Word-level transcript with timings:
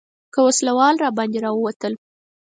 که 0.33 0.39
وسله 0.47 0.71
وال 0.77 0.95
راباندې 1.03 1.39
راووتل. 1.45 1.93